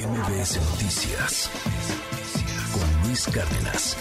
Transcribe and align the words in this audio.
MBS 0.00 0.56
Noticias 0.70 1.50
con 2.72 3.06
Luis 3.06 3.26
Cárdenas. 3.26 3.98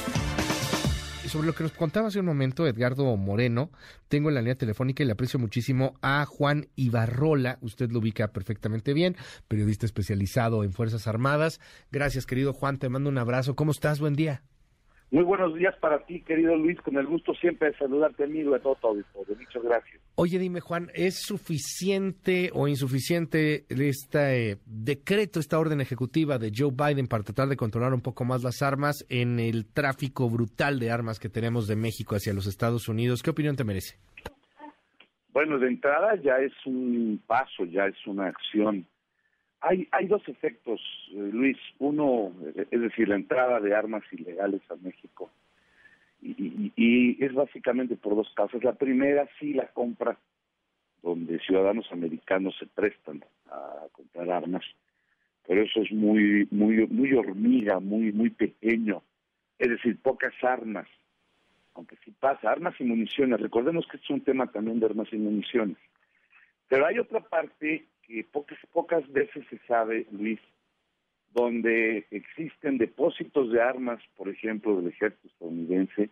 Sobre 1.28 1.48
lo 1.48 1.54
que 1.54 1.64
nos 1.64 1.74
contaba 1.74 2.08
hace 2.08 2.22
un 2.22 2.25
momento 2.25 2.66
Edgardo 2.66 3.18
Moreno, 3.18 3.70
tengo 4.08 4.30
en 4.30 4.35
la 4.35 4.42
línea 4.42 4.56
telefónica 4.56 5.04
y 5.04 5.06
le 5.06 5.12
aprecio 5.12 5.40
muchísimo 5.40 5.96
a 6.01 6.25
Juan 6.25 6.70
Ibarrola, 6.77 7.58
usted 7.62 7.92
lo 7.92 8.00
ubica 8.00 8.32
perfectamente 8.32 8.93
bien, 8.93 9.18
periodista 9.50 9.86
especializado 9.86 10.64
en 10.64 10.71
Fuerzas 10.71 11.05
Armadas. 11.05 11.59
Gracias, 11.91 12.25
querido 12.25 12.54
Juan, 12.54 12.77
te 12.77 12.88
mando 12.88 13.09
un 13.09 13.18
abrazo. 13.18 13.57
¿Cómo 13.57 13.71
estás? 13.71 14.00
Buen 14.00 14.16
día. 14.16 14.41
Muy 15.12 15.23
buenos 15.23 15.55
días 15.55 15.76
para 15.78 16.05
ti, 16.05 16.21
querido 16.21 16.55
Luis, 16.55 16.80
con 16.82 16.96
el 16.96 17.07
gusto 17.07 17.34
siempre 17.34 17.71
de 17.71 17.78
saludarte 17.78 18.26
amigo 18.26 18.54
a 18.54 18.59
todo 18.59 18.76
todo. 18.76 18.94
Muchas 18.94 19.64
gracias. 19.64 20.00
Oye, 20.14 20.38
dime, 20.38 20.59
Juan, 20.59 20.91
¿es 20.94 21.21
suficiente 21.23 22.52
o 22.54 22.68
insuficiente 22.68 23.66
este 23.70 24.59
decreto, 24.68 25.40
esta 25.40 25.58
orden 25.58 25.82
ejecutiva 25.82 26.38
de 26.38 26.52
Joe 26.55 26.72
Biden 26.72 27.08
para 27.08 27.23
tratar 27.23 27.48
de 27.48 27.58
controlar 27.58 27.94
un 27.94 28.02
poco 28.02 28.23
más 28.23 28.44
las 28.44 28.62
armas 28.62 29.03
en 29.09 29.40
el 29.40 29.66
tráfico 29.66 30.30
brutal 30.30 30.77
de 30.80 30.91
armas 30.91 31.20
que 31.20 31.30
tenemos 31.30 31.67
de 31.67 31.76
México 31.76 32.16
hacia 32.16 32.34
los 32.34 32.45
Estados 32.45 32.88
Unidos? 32.88 33.23
¿Qué 33.23 33.31
opinión 33.31 33.55
te 33.55 33.64
merece? 33.64 33.98
Bueno, 35.34 35.58
de 35.58 35.70
entrada 35.70 36.22
ya 36.22 36.38
es 36.38 36.53
un 36.66 37.20
paso, 37.26 37.66
ya 37.66 37.86
es 37.86 37.95
una 38.05 38.28
acción 38.28 38.86
hay, 39.62 39.88
hay 39.91 40.08
dos 40.08 40.27
efectos, 40.27 40.81
eh, 41.12 41.30
Luis. 41.34 41.58
Uno, 41.80 42.31
eh, 42.55 42.67
es 42.72 42.81
decir, 42.81 43.09
la 43.09 43.16
entrada 43.16 43.59
de 43.59 43.76
armas 43.76 44.04
ilegales 44.12 44.62
a 44.70 44.76
México. 44.76 45.30
Y, 46.22 46.72
y, 46.76 47.23
es 47.23 47.34
básicamente 47.34 47.95
por 47.95 48.16
dos 48.16 48.31
causas. 48.36 48.64
La 48.64 48.73
primera, 48.73 49.27
sí, 49.40 49.53
la 49.53 49.67
compra, 49.67 50.17
donde 51.02 51.40
ciudadanos 51.40 51.91
americanos 51.91 52.55
se 52.59 52.67
prestan 52.67 53.23
a 53.50 53.88
comprar 53.91 54.30
armas. 54.30 54.66
Pero 55.48 55.64
eso 55.64 55.81
es 55.81 55.91
muy, 55.91 56.48
muy, 56.52 56.86
muy 56.88 57.14
hormiga, 57.14 57.80
muy, 57.80 58.12
muy 58.12 58.30
pequeño. 58.30 59.02
Es 59.58 59.70
decir, 59.70 59.98
pocas 60.02 60.33
armas. 60.42 60.88
Aunque 61.73 61.95
sí 62.03 62.11
pasa, 62.20 62.52
armas 62.52 62.76
y 62.80 62.83
municiones. 62.83 63.39
Recordemos 63.39 63.88
que 63.88 63.98
es 63.98 64.09
un 64.09 64.22
tema 64.22 64.48
también 64.48 64.80
de 64.80 64.86
armas 64.86 65.08
y 65.11 65.17
municiones. 65.17 65.78
Pero 66.67 66.86
hay 66.86 67.00
otra 67.00 67.22
parte 67.22 67.88
que 68.09 68.23
pocas, 68.23 68.57
pocas 68.73 69.09
veces 69.11 69.45
se 69.49 69.59
sabe, 69.67 70.07
Luis, 70.11 70.39
donde 71.31 72.07
existen 72.09 72.79
depósitos 72.79 73.52
de 73.52 73.61
armas, 73.61 74.02
por 74.17 74.29
ejemplo, 74.29 74.75
del 74.75 74.88
ejército 74.88 75.27
estadounidense, 75.27 76.09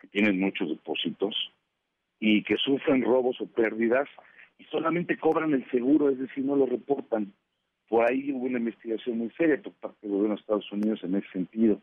que 0.00 0.08
tienen 0.08 0.40
muchos 0.40 0.68
depósitos, 0.68 1.34
y 2.18 2.42
que 2.42 2.56
sufren 2.56 3.02
robos 3.02 3.40
o 3.40 3.46
pérdidas, 3.46 4.08
y 4.58 4.64
solamente 4.64 5.16
cobran 5.16 5.54
el 5.54 5.68
seguro, 5.70 6.10
es 6.10 6.18
decir, 6.18 6.44
no 6.44 6.56
lo 6.56 6.66
reportan. 6.66 7.32
Por 7.88 8.10
ahí 8.10 8.32
hubo 8.32 8.46
una 8.46 8.58
investigación 8.58 9.18
muy 9.18 9.30
seria 9.30 9.60
por 9.62 9.74
parte 9.74 9.98
del 10.02 10.12
gobierno 10.12 10.34
de 10.34 10.40
Estados 10.40 10.72
Unidos 10.72 11.04
en 11.04 11.14
ese 11.14 11.28
sentido. 11.30 11.80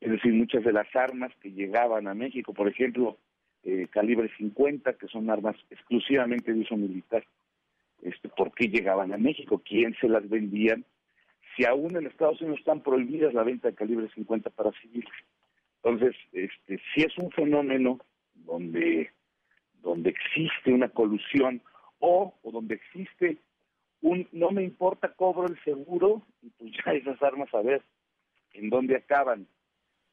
Es 0.00 0.10
decir, 0.10 0.32
muchas 0.32 0.64
de 0.64 0.72
las 0.72 0.88
armas 0.96 1.32
que 1.40 1.52
llegaban 1.52 2.08
a 2.08 2.14
México, 2.14 2.54
por 2.54 2.68
ejemplo, 2.68 3.18
eh, 3.64 3.86
calibre 3.90 4.30
50, 4.38 4.94
que 4.94 5.08
son 5.08 5.28
armas 5.30 5.56
exclusivamente 5.70 6.52
de 6.52 6.60
uso 6.60 6.76
militar, 6.76 7.24
este, 8.02 8.28
por 8.28 8.52
qué 8.52 8.68
llegaban 8.68 9.12
a 9.12 9.18
México, 9.18 9.62
quién 9.64 9.94
se 10.00 10.08
las 10.08 10.28
vendían, 10.28 10.84
si 11.56 11.64
aún 11.64 11.96
en 11.96 12.06
Estados 12.06 12.40
Unidos 12.40 12.60
están 12.60 12.82
prohibidas 12.82 13.34
la 13.34 13.42
venta 13.42 13.68
de 13.68 13.74
calibre 13.74 14.08
50 14.14 14.50
para 14.50 14.72
civiles. 14.80 15.12
Entonces, 15.82 16.14
este, 16.32 16.80
si 16.94 17.02
es 17.02 17.16
un 17.18 17.30
fenómeno 17.30 17.98
donde, 18.34 19.10
donde 19.82 20.10
existe 20.10 20.72
una 20.72 20.88
colusión 20.88 21.62
o, 21.98 22.34
o 22.42 22.50
donde 22.50 22.74
existe 22.74 23.38
un 24.00 24.28
no 24.32 24.50
me 24.50 24.64
importa, 24.64 25.12
cobro 25.14 25.46
el 25.46 25.58
seguro 25.62 26.22
y 26.42 26.50
pues 26.50 26.72
ya 26.72 26.92
esas 26.92 27.22
armas 27.22 27.52
a 27.54 27.62
ver 27.62 27.82
en 28.52 28.68
dónde 28.68 28.96
acaban. 28.96 29.46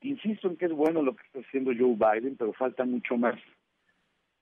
Insisto 0.02 0.48
en 0.48 0.56
que 0.56 0.66
es 0.66 0.72
bueno 0.72 1.02
lo 1.02 1.16
que 1.16 1.26
está 1.26 1.40
haciendo 1.40 1.72
Joe 1.78 1.96
Biden, 1.96 2.38
pero 2.38 2.54
falta 2.54 2.86
mucho 2.86 3.18
más. 3.18 3.40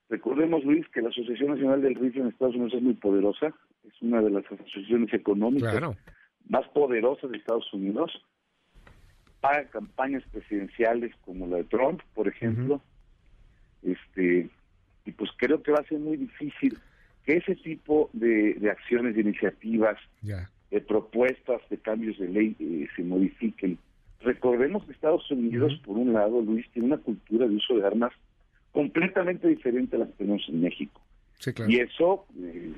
Recordemos, 0.08 0.64
Luis, 0.64 0.86
que 0.88 1.02
la 1.02 1.10
Asociación 1.10 1.50
Nacional 1.50 1.82
del 1.82 1.94
Rifle 1.94 2.22
en 2.22 2.28
Estados 2.28 2.54
Unidos 2.54 2.74
es 2.74 2.82
muy 2.82 2.94
poderosa, 2.94 3.52
es 3.86 4.02
una 4.02 4.22
de 4.22 4.30
las 4.30 4.44
asociaciones 4.46 5.12
económicas 5.12 5.82
más 6.48 6.66
poderosas 6.68 7.30
de 7.30 7.36
Estados 7.36 7.70
Unidos, 7.74 8.10
paga 9.40 9.68
campañas 9.68 10.22
presidenciales 10.32 11.14
como 11.24 11.46
la 11.46 11.58
de 11.58 11.64
Trump, 11.64 12.00
por 12.14 12.26
ejemplo, 12.26 12.80
este 13.82 14.48
y 15.04 15.12
pues 15.12 15.30
creo 15.36 15.62
que 15.62 15.72
va 15.72 15.78
a 15.78 15.88
ser 15.88 15.98
muy 15.98 16.16
difícil 16.16 16.78
que 17.24 17.36
ese 17.36 17.54
tipo 17.56 18.10
de, 18.12 18.58
acciones, 18.70 19.14
de 19.14 19.22
iniciativas, 19.22 19.98
de 20.22 20.80
propuestas, 20.80 21.60
de 21.70 21.78
cambios 21.78 22.18
de 22.18 22.28
ley 22.28 22.56
eh, 22.58 22.86
se 22.94 23.02
modifiquen. 23.02 23.78
Recordemos 24.20 24.84
que 24.84 24.92
Estados 24.92 25.30
Unidos, 25.30 25.80
por 25.84 25.96
un 25.96 26.12
lado, 26.12 26.42
Luis, 26.42 26.66
tiene 26.72 26.88
una 26.88 26.98
cultura 26.98 27.46
de 27.46 27.56
uso 27.56 27.76
de 27.76 27.86
armas 27.86 28.12
completamente 28.78 29.48
diferente 29.48 29.96
a 29.96 29.98
las 29.98 30.08
que 30.10 30.18
tenemos 30.18 30.48
en 30.48 30.60
México. 30.60 31.00
Y 31.66 31.80
eso, 31.80 32.26
eh, 32.40 32.72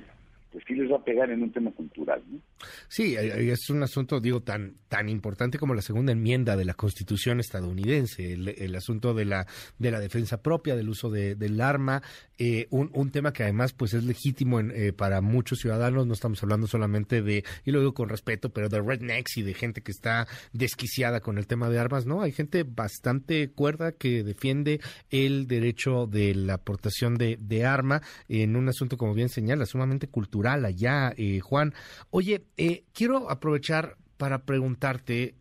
pues 0.51 0.65
sí 0.67 0.75
les 0.75 0.91
va 0.91 0.97
a 0.97 1.05
pegar 1.05 1.31
en 1.31 1.43
un 1.43 1.53
tema 1.53 1.71
cultural. 1.71 2.23
¿no? 2.29 2.41
Sí, 2.89 3.15
es 3.17 3.71
un 3.71 3.83
asunto, 3.83 4.21
digo, 4.21 4.43
tan, 4.43 4.75
tan 4.89 5.09
importante 5.09 5.59
como 5.59 5.75
la 5.75 5.83
segunda 5.83 6.13
enmienda 6.13 6.57
de 6.57 6.65
la 6.65 6.75
Constitución 6.75 7.39
estadounidense, 7.39 8.33
el, 8.33 8.75
asunto 8.75 9.15
de 9.15 9.25
la, 9.25 9.47
de 9.79 9.91
la 9.91 10.01
defensa 10.01 10.43
propia, 10.43 10.75
del 10.75 10.89
uso 10.89 11.09
de, 11.09 11.37
del 11.37 11.61
arma, 11.61 12.03
eh, 12.39 12.67
un, 12.71 12.91
un, 12.95 13.11
tema 13.11 13.33
que 13.33 13.45
además 13.45 13.73
pues 13.73 13.95
es 13.95 14.05
legítimo 14.05 14.59
en, 14.59 14.73
eh, 14.75 14.93
para 14.93 15.21
muchos 15.21 15.61
ciudadanos, 15.61 16.07
no 16.07 16.15
estamos 16.15 16.43
hablando 16.43 16.67
solamente 16.67 17.23
de, 17.23 17.45
y 17.65 17.71
lo 17.71 17.81
digo 17.81 17.95
con 17.95 18.09
respeto, 18.09 18.51
pero 18.51 18.69
de 18.69 18.81
rednecks 18.81 19.37
y 19.37 19.43
de 19.43 19.55
gente 19.55 19.83
que 19.83 19.93
está 19.93 20.27
desquiciada 20.53 21.21
con 21.21 21.39
el 21.39 21.47
tema 21.47 21.69
de 21.69 21.79
armas, 21.79 22.07
¿no? 22.07 22.23
Hay 22.23 22.33
gente 22.33 22.65
bastante 22.65 23.53
cuerda 23.53 23.93
que 23.93 24.25
defiende 24.25 24.81
el 25.11 25.47
derecho 25.47 26.07
de 26.07 26.35
la 26.35 26.55
aportación 26.55 27.17
de, 27.17 27.37
de 27.41 27.65
arma 27.65 28.03
en 28.29 28.57
un 28.57 28.69
asunto, 28.69 28.97
como 28.97 29.15
bien 29.15 29.29
señala, 29.29 29.67
sumamente 29.67 30.09
cultural 30.09 30.40
allá, 30.47 31.13
eh, 31.17 31.41
Juan. 31.41 31.75
Oye, 32.11 32.45
eh, 32.57 32.85
quiero 32.93 33.31
aprovechar 33.31 33.97
para 34.17 34.45
preguntarte, 34.45 35.35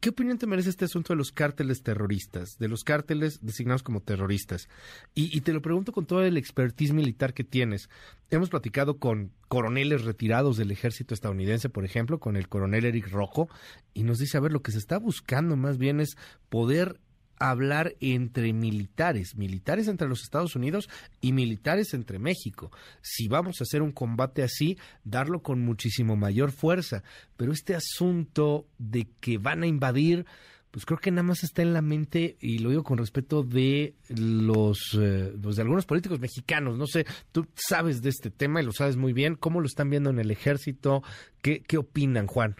¿qué 0.00 0.10
opinión 0.10 0.38
te 0.38 0.46
merece 0.46 0.70
este 0.70 0.84
asunto 0.84 1.12
de 1.12 1.16
los 1.16 1.32
cárteles 1.32 1.82
terroristas, 1.82 2.58
de 2.58 2.68
los 2.68 2.84
cárteles 2.84 3.38
designados 3.42 3.82
como 3.82 4.00
terroristas? 4.00 4.68
Y, 5.14 5.40
te 5.40 5.52
lo 5.52 5.62
pregunto 5.62 5.92
con 5.92 6.06
todo 6.06 6.22
el 6.22 6.36
expertise 6.36 6.92
militar 6.92 7.34
que 7.34 7.44
tienes. 7.44 7.88
Hemos 8.30 8.48
platicado 8.48 8.98
con 8.98 9.32
coroneles 9.48 10.04
retirados 10.04 10.56
del 10.56 10.70
ejército 10.70 11.14
estadounidense, 11.14 11.68
por 11.68 11.84
ejemplo, 11.84 12.18
con 12.18 12.36
el 12.36 12.48
coronel 12.48 12.84
Eric 12.84 13.10
Rojo, 13.10 13.48
y 13.94 14.02
nos 14.02 14.18
dice, 14.18 14.36
a 14.36 14.40
ver, 14.40 14.52
lo 14.52 14.62
que 14.62 14.72
se 14.72 14.78
está 14.78 14.98
buscando 14.98 15.56
más 15.56 15.78
bien 15.78 16.00
es 16.00 16.16
poder 16.48 17.00
hablar 17.40 17.94
entre 18.00 18.52
militares, 18.52 19.36
militares 19.36 19.88
entre 19.88 20.08
los 20.08 20.22
Estados 20.22 20.56
Unidos 20.56 20.88
y 21.20 21.32
militares 21.32 21.94
entre 21.94 22.18
México. 22.18 22.70
Si 23.00 23.28
vamos 23.28 23.60
a 23.60 23.64
hacer 23.64 23.82
un 23.82 23.92
combate 23.92 24.42
así, 24.42 24.78
darlo 25.04 25.40
con 25.42 25.60
muchísimo 25.60 26.16
mayor 26.16 26.52
fuerza. 26.52 27.02
Pero 27.36 27.52
este 27.52 27.74
asunto 27.74 28.66
de 28.78 29.06
que 29.20 29.38
van 29.38 29.62
a 29.62 29.66
invadir, 29.66 30.26
pues 30.70 30.84
creo 30.84 30.98
que 30.98 31.10
nada 31.10 31.22
más 31.22 31.42
está 31.42 31.62
en 31.62 31.72
la 31.72 31.82
mente, 31.82 32.36
y 32.40 32.58
lo 32.58 32.70
digo 32.70 32.84
con 32.84 32.98
respeto, 32.98 33.42
de 33.42 33.94
los, 34.08 34.98
eh, 35.00 35.32
pues 35.42 35.56
de 35.56 35.62
algunos 35.62 35.86
políticos 35.86 36.20
mexicanos. 36.20 36.78
No 36.78 36.86
sé, 36.86 37.06
tú 37.32 37.46
sabes 37.54 38.02
de 38.02 38.10
este 38.10 38.30
tema 38.30 38.60
y 38.60 38.64
lo 38.64 38.72
sabes 38.72 38.96
muy 38.96 39.12
bien. 39.12 39.34
¿Cómo 39.34 39.60
lo 39.60 39.66
están 39.66 39.90
viendo 39.90 40.10
en 40.10 40.18
el 40.18 40.30
ejército? 40.30 41.02
¿Qué, 41.42 41.62
qué 41.62 41.78
opinan, 41.78 42.26
Juan? 42.26 42.56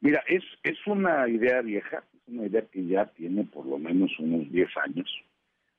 Mira, 0.00 0.22
es, 0.28 0.42
es 0.62 0.76
una 0.86 1.28
idea 1.28 1.62
vieja 1.62 2.04
una 2.28 2.46
idea 2.46 2.62
que 2.62 2.84
ya 2.86 3.06
tiene 3.06 3.44
por 3.44 3.66
lo 3.66 3.78
menos 3.78 4.10
unos 4.18 4.50
10 4.50 4.68
años, 4.84 5.08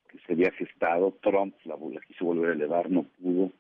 que 0.09 0.17
se 0.19 0.33
había 0.33 0.51
gestado. 0.51 1.17
Trump 1.21 1.55
la, 1.65 1.75
quiso 2.07 2.25
volver 2.25 2.51
a 2.51 2.53
elevar, 2.53 2.89
no 2.89 3.03
pudo. 3.03 3.51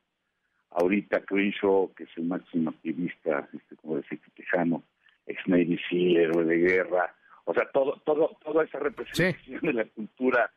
Ahorita 0.71 1.21
Crenshaw, 1.21 1.93
que 1.93 2.03
es 2.03 2.09
el 2.17 2.25
máximo 2.25 2.69
activista, 2.69 3.49
este, 3.53 3.75
como 3.77 3.97
decir, 3.97 4.19
tejano, 4.35 4.83
ex 5.25 5.39
Navy 5.47 5.79
Seal, 5.89 6.17
héroe 6.17 6.45
de 6.45 6.57
guerra, 6.57 7.13
o 7.45 7.53
sea, 7.53 7.69
todo, 7.71 8.01
todo, 8.05 8.37
toda 8.43 8.65
esa 8.65 8.77
representación 8.79 9.61
de 9.61 9.73
la 9.73 9.85
cultura 9.85 10.51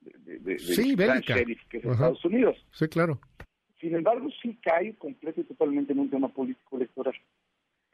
de, 0.00 0.38
de, 0.38 0.58
sí, 0.58 0.94
sheriff 0.94 1.62
que 1.70 1.78
es 1.78 1.84
Estados 1.84 2.22
Unidos. 2.24 2.56
Sí, 2.72 2.86
claro. 2.88 3.18
Sin 3.80 3.94
embargo, 3.94 4.28
sí 4.42 4.58
cae 4.62 4.94
completo 4.96 5.40
y 5.40 5.44
totalmente 5.44 5.92
en 5.92 6.00
un 6.00 6.10
tema 6.10 6.28
político 6.28 6.76
electoral. 6.76 7.14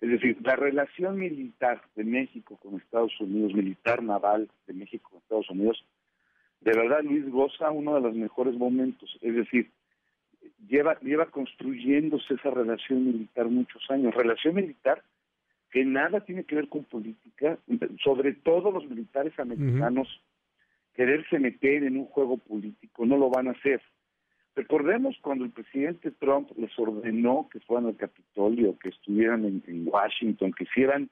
Es 0.00 0.08
decir, 0.08 0.38
la 0.42 0.56
relación 0.56 1.18
militar 1.18 1.82
de 1.94 2.04
México 2.04 2.56
con 2.56 2.76
Estados 2.76 3.12
Unidos, 3.20 3.54
militar 3.54 4.02
naval 4.02 4.48
de 4.66 4.72
México 4.72 5.10
con 5.10 5.20
Estados 5.20 5.50
Unidos, 5.50 5.84
de 6.60 6.72
verdad 6.72 7.02
Luis 7.02 7.28
goza 7.30 7.70
uno 7.70 7.94
de 7.94 8.00
los 8.00 8.14
mejores 8.14 8.54
momentos. 8.54 9.18
Es 9.20 9.34
decir, 9.34 9.70
lleva, 10.68 10.98
lleva 11.00 11.26
construyéndose 11.26 12.34
esa 12.34 12.50
relación 12.50 13.04
militar 13.04 13.46
muchos 13.48 13.82
años. 13.90 14.14
Relación 14.14 14.54
militar 14.54 15.02
que 15.70 15.84
nada 15.84 16.20
tiene 16.20 16.44
que 16.44 16.56
ver 16.56 16.68
con 16.68 16.84
política, 16.84 17.58
sobre 18.02 18.34
todo 18.34 18.70
los 18.70 18.88
militares 18.88 19.38
americanos 19.38 20.08
quererse 20.94 21.38
meter 21.38 21.84
en 21.84 21.96
un 21.96 22.06
juego 22.06 22.36
político, 22.38 23.06
no 23.06 23.16
lo 23.16 23.30
van 23.30 23.48
a 23.48 23.52
hacer. 23.52 23.80
Recordemos 24.60 25.16
cuando 25.22 25.46
el 25.46 25.52
presidente 25.52 26.10
Trump 26.10 26.50
les 26.58 26.78
ordenó 26.78 27.48
que 27.50 27.60
fueran 27.60 27.86
al 27.86 27.96
Capitolio, 27.96 28.78
que 28.78 28.90
estuvieran 28.90 29.46
en, 29.46 29.88
Washington, 29.88 30.52
que 30.52 30.64
hicieran 30.64 31.08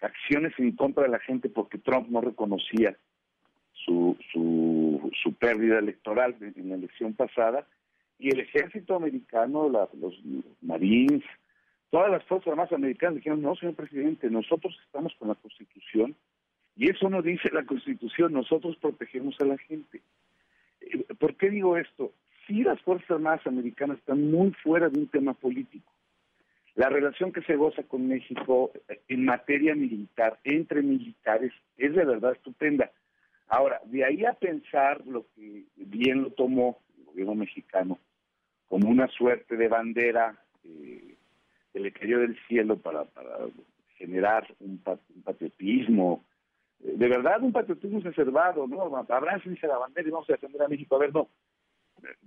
acciones 0.00 0.54
en 0.56 0.72
contra 0.72 1.02
de 1.02 1.10
la 1.10 1.18
gente 1.18 1.50
porque 1.50 1.76
Trump 1.76 2.08
no 2.08 2.22
reconocía 2.22 2.96
su, 3.74 4.16
su, 4.32 5.10
su 5.22 5.34
pérdida 5.34 5.78
electoral 5.78 6.36
en, 6.40 6.70
la 6.70 6.76
elección 6.76 7.12
pasada, 7.12 7.66
y 8.18 8.30
el 8.30 8.40
ejército 8.40 8.96
americano, 8.96 9.68
los 9.68 10.18
marines, 10.62 11.22
todas 11.90 12.10
las 12.10 12.24
fuerzas 12.24 12.48
armadas 12.48 12.72
americanas 12.72 13.16
dijeron, 13.16 13.42
no, 13.42 13.56
señor 13.56 13.74
presidente, 13.74 14.30
nosotros 14.30 14.74
estamos 14.86 15.14
con 15.18 15.28
la 15.28 15.34
Constitución, 15.34 16.16
y 16.76 16.88
eso 16.88 17.10
no 17.10 17.20
dice 17.20 17.50
la 17.52 17.66
Constitución, 17.66 18.32
nosotros 18.32 18.74
protegemos 18.78 19.38
a 19.42 19.44
la 19.44 19.58
gente. 19.58 20.00
Eh, 20.80 21.04
¿Por 21.18 21.36
qué 21.36 21.50
digo 21.50 21.76
esto? 21.76 22.14
Si 22.46 22.62
las 22.62 22.80
Fuerzas 22.82 23.10
Armadas 23.10 23.46
Americanas 23.46 23.98
están 23.98 24.30
muy 24.30 24.52
fuera 24.62 24.88
de 24.88 25.00
un 25.00 25.08
tema 25.08 25.34
político. 25.34 25.92
La 26.76 26.88
relación 26.88 27.32
que 27.32 27.42
se 27.42 27.56
goza 27.56 27.82
con 27.84 28.06
México 28.06 28.70
eh, 28.88 29.00
en 29.08 29.24
materia 29.24 29.74
militar, 29.74 30.38
entre 30.44 30.82
militares, 30.82 31.52
es 31.76 31.94
de 31.94 32.04
verdad 32.04 32.32
estupenda. 32.32 32.90
Ahora, 33.48 33.80
de 33.84 34.04
ahí 34.04 34.24
a 34.24 34.34
pensar 34.34 35.04
lo 35.06 35.24
que 35.34 35.64
bien 35.76 36.22
lo 36.22 36.30
tomó 36.30 36.78
el 36.98 37.04
gobierno 37.06 37.34
mexicano 37.34 37.98
como 38.68 38.90
una 38.90 39.08
suerte 39.08 39.56
de 39.56 39.68
bandera 39.68 40.36
eh, 40.64 41.14
que 41.72 41.80
le 41.80 41.92
cayó 41.92 42.18
del 42.18 42.36
cielo 42.46 42.76
para, 42.76 43.04
para 43.04 43.46
generar 43.96 44.46
un, 44.60 44.78
patriotismo, 45.24 46.24
eh, 46.82 46.92
de 46.96 47.08
verdad 47.08 47.42
un 47.42 47.52
patriotismo 47.52 48.00
reservado, 48.00 48.66
¿no? 48.66 49.06
Dice 49.44 49.66
la 49.66 49.78
bandera 49.78 50.08
y 50.08 50.10
vamos 50.10 50.28
a 50.28 50.34
defender 50.34 50.62
a 50.62 50.68
México. 50.68 50.96
A 50.96 50.98
ver, 50.98 51.14
no, 51.14 51.28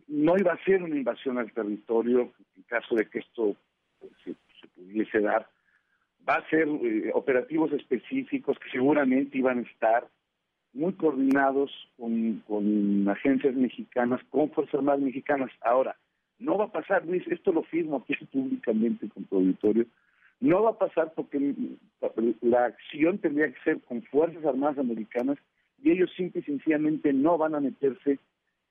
no 0.07 0.37
iba 0.37 0.53
a 0.53 0.63
ser 0.63 0.83
una 0.83 0.95
invasión 0.95 1.37
al 1.37 1.51
territorio 1.51 2.31
en 2.57 2.63
caso 2.63 2.95
de 2.95 3.05
que 3.07 3.19
esto 3.19 3.55
se, 4.23 4.35
pudiese 4.75 5.19
dar. 5.21 5.47
Va 6.27 6.35
a 6.35 6.49
ser 6.49 6.67
eh, 6.67 7.11
operativos 7.13 7.71
específicos 7.73 8.57
que 8.59 8.69
seguramente 8.71 9.37
iban 9.37 9.59
a 9.59 9.61
estar 9.61 10.07
muy 10.73 10.93
coordinados 10.93 11.71
con, 11.97 13.07
agencias 13.09 13.55
mexicanas, 13.55 14.21
con 14.29 14.51
Fuerzas 14.51 14.75
Armadas 14.75 15.01
mexicanas. 15.01 15.51
Ahora, 15.61 15.95
no 16.37 16.57
va 16.57 16.65
a 16.65 16.71
pasar, 16.71 17.05
Luis, 17.05 17.27
esto 17.27 17.51
lo 17.51 17.63
firmo 17.63 17.97
aquí 17.97 18.13
públicamente 18.31 19.09
con 19.09 19.25
tu 19.25 19.39
no 20.39 20.63
va 20.63 20.69
a 20.71 20.77
pasar 20.77 21.13
porque 21.15 21.53
la 22.41 22.65
acción 22.65 23.17
tendría 23.17 23.51
que 23.51 23.61
ser 23.61 23.81
con 23.81 24.01
Fuerzas 24.03 24.45
Armadas 24.45 24.77
Americanas 24.77 25.37
y 25.83 25.91
ellos 25.91 26.11
simple 26.15 26.41
y 26.41 26.43
sencillamente 26.43 27.11
no 27.11 27.37
van 27.37 27.55
a 27.55 27.59
meterse 27.59 28.19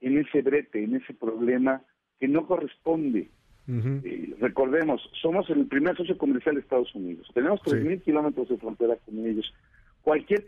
en 0.01 0.19
ese 0.19 0.43
brete, 0.43 0.83
en 0.83 0.97
ese 0.97 1.15
problema 1.15 1.83
que 2.19 2.29
no 2.29 2.47
corresponde. 2.47 3.29
Eh, 3.71 4.35
recordemos, 4.41 5.03
somos 5.21 5.49
el 5.51 5.67
primer 5.67 5.95
socio 5.95 6.17
comercial 6.17 6.55
de 6.55 6.63
Estados 6.63 6.95
Unidos. 6.95 7.29
Tenemos 7.35 7.61
3.000 7.61 8.03
kilómetros 8.03 8.49
de 8.49 8.57
frontera 8.57 8.97
con 9.05 9.19
ellos. 9.27 9.53
Cualquier 10.01 10.47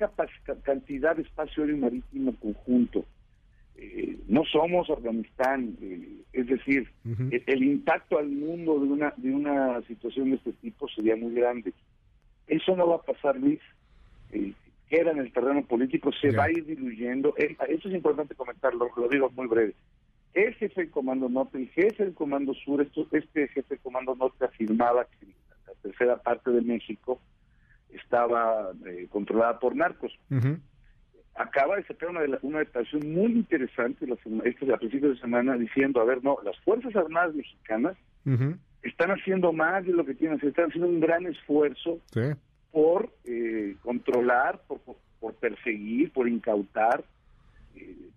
cantidad 0.63 1.17
de 1.17 1.23
espacio 1.23 1.63
aéreo 1.63 1.77
marítimo 1.77 2.35
conjunto. 2.37 3.05
Eh, 3.77 4.19
no 4.27 4.43
somos 4.45 4.89
Afganistán, 4.89 5.77
eh, 5.83 6.23
es 6.33 6.47
decir, 6.47 6.89
el, 7.31 7.63
impacto 7.63 8.19
al 8.19 8.29
mundo 8.29 8.79
de 8.79 8.87
una 8.87 9.15
de 9.17 9.35
una 9.35 9.83
situación 9.83 10.31
de 10.31 10.37
este 10.37 10.53
tipo 10.55 10.89
sería 10.89 11.17
muy 11.17 11.35
grande. 11.35 11.75
Eso 12.47 12.75
no 12.75 12.89
va 12.89 12.97
a 12.97 13.03
pasar, 13.03 13.37
Luis. 13.39 13.61
Queda 14.91 15.13
en 15.13 15.19
el 15.19 15.33
terreno 15.33 15.65
político, 15.65 16.11
se 16.13 16.33
va 16.33 16.45
a 16.45 16.51
ir 16.51 16.67
diluyendo. 16.67 17.35
eso 17.37 17.89
es 17.89 17.95
importante 17.95 18.35
comentarlo, 18.35 18.91
lo 18.97 19.09
digo 19.09 19.31
muy 19.31 19.47
breve. 19.47 19.75
El 20.35 20.55
jefe 20.55 20.83
del 20.83 20.91
Comando 20.91 21.29
Norte, 21.29 21.59
el 21.59 21.69
jefe 21.71 22.05
del 22.05 22.15
Comando 22.15 22.53
Sur, 22.55 22.83
esto, 22.83 23.07
este 23.13 23.49
jefe 23.49 23.69
del 23.71 23.79
Comando 23.79 24.15
Norte 24.17 24.45
afirmaba 24.45 25.07
que 25.07 25.27
la 25.67 25.75
tercera 25.81 26.17
parte 26.17 26.51
de 26.51 26.61
México 26.61 27.21
estaba 27.91 28.73
eh, 28.87 29.07
controlada 29.11 29.59
por 29.59 29.75
narcos. 29.75 30.13
Acaba 31.37 31.77
de 31.77 31.85
sacar 31.85 32.11
una, 32.11 32.21
una 32.43 32.59
declaración 32.59 33.13
muy 33.13 33.33
interesante 33.33 34.07
la, 34.07 34.17
este, 34.45 34.73
a 34.73 34.77
principios 34.77 35.15
de 35.15 35.21
semana 35.21 35.57
diciendo, 35.57 36.01
a 36.01 36.05
ver, 36.05 36.23
no, 36.23 36.37
las 36.45 36.59
Fuerzas 36.61 36.95
Armadas 36.97 37.35
mexicanas 37.35 37.97
están 38.83 39.11
haciendo 39.11 39.53
más 39.53 39.85
de 39.85 39.93
lo 39.93 40.05
que 40.05 40.15
tienen, 40.15 40.39
están 40.43 40.67
haciendo 40.67 40.89
un 40.89 41.01
gran 41.01 41.27
esfuerzo 41.27 42.01
por 42.73 43.11
eh, 43.25 43.77
controlar, 43.83 44.61
por, 44.67 45.35
perseguir, 45.35 46.13
por 46.13 46.29
incautar 46.29 47.05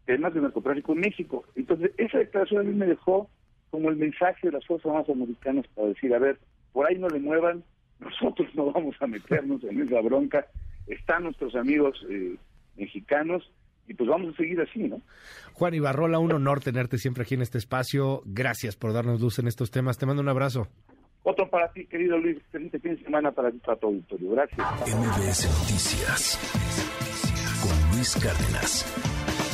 temas 0.05 0.33
de 0.33 0.41
narcotráfico 0.41 0.94
en 0.94 1.00
México. 1.00 1.45
Entonces, 1.55 1.91
esa 1.97 2.17
declaración 2.17 2.61
a 2.61 2.63
mí 2.63 2.73
me 2.75 2.88
dejó 2.88 3.29
como 3.71 3.89
el 3.89 3.95
mensaje 3.95 4.47
de 4.47 4.51
las 4.53 4.65
Fuerzas 4.65 4.88
Armadas 4.88 5.09
Americanas 5.09 5.65
para 5.73 5.88
decir, 5.88 6.13
a 6.13 6.19
ver, 6.19 6.38
por 6.73 6.88
ahí 6.88 6.97
no 6.97 7.07
le 7.07 7.19
muevan, 7.19 7.63
nosotros 8.00 8.47
no 8.53 8.71
vamos 8.71 8.95
a 9.00 9.07
meternos 9.07 9.63
en 9.63 9.81
esa 9.81 10.01
bronca, 10.01 10.45
están 10.88 11.23
nuestros 11.23 11.55
amigos 11.55 12.05
eh, 12.09 12.35
mexicanos 12.75 13.50
y 13.88 13.94
pues 13.94 14.09
vamos 14.09 14.33
a 14.33 14.38
seguir 14.38 14.61
así, 14.61 14.83
¿no? 14.83 15.01
Juan 15.53 15.73
Ibarrola, 15.73 16.19
un 16.19 16.31
honor 16.31 16.61
tenerte 16.61 16.97
siempre 16.97 17.23
aquí 17.23 17.35
en 17.35 17.41
este 17.41 17.57
espacio. 17.57 18.21
Gracias 18.25 18.75
por 18.75 18.94
darnos 18.94 19.19
luz 19.19 19.39
en 19.39 19.47
estos 19.47 19.71
temas. 19.71 19.97
Te 19.97 20.05
mando 20.05 20.21
un 20.21 20.29
abrazo. 20.29 20.67
Otro 21.24 21.50
para 21.50 21.72
ti, 21.72 21.86
querido 21.86 22.18
Luis. 22.18 22.38
Excelente 22.38 22.80
fin 22.80 22.96
de 22.96 23.04
semana 23.04 23.31
para 23.31 23.52
ti, 23.52 23.58
para 23.60 23.78
todo 23.78 23.92
auditorio. 23.92 24.31
Gracias. 24.31 24.60
MBS 24.96 25.48
Noticias 25.60 26.40
con 27.62 27.96
Luis 27.96 28.14
Cárdenas. 28.16 29.52